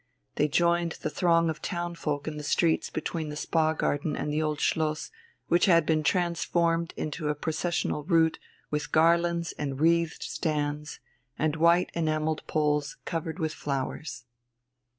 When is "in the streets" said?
2.27-2.89